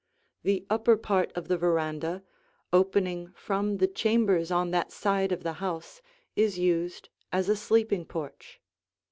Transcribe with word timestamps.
The 0.41 0.65
upper 0.67 0.97
part 0.97 1.31
of 1.33 1.47
the 1.47 1.59
veranda 1.59 2.23
opening 2.73 3.31
from 3.35 3.77
the 3.77 3.87
chambers 3.87 4.49
on 4.49 4.71
that 4.71 4.91
side 4.91 5.31
of 5.31 5.43
the 5.43 5.53
house 5.61 6.01
is 6.35 6.57
used 6.57 7.09
as 7.31 7.49
a 7.49 7.55
sleeping 7.55 8.05
porch. 8.07 8.59